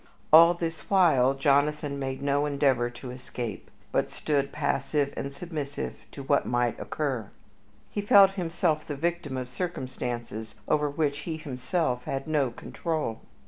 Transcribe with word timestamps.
All 0.33 0.55
this 0.55 0.89
while 0.89 1.35
Jonathan 1.35 1.99
made 1.99 2.23
no 2.23 2.47
endeavor 2.47 2.89
to 2.89 3.11
escape, 3.11 3.69
but 3.91 4.09
stood 4.09 4.51
passive 4.51 5.13
and 5.15 5.31
submissive 5.31 5.93
to 6.13 6.23
what 6.23 6.47
might 6.47 6.79
occur. 6.79 7.29
He 7.91 8.01
felt 8.01 8.31
himself 8.31 8.83
the 8.87 8.95
victim 8.95 9.37
of 9.37 9.51
circumstances 9.51 10.55
over 10.67 10.89
which 10.89 11.19
he 11.19 11.37
himself 11.37 12.05
had 12.05 12.27
no 12.27 12.49
control. 12.49 13.21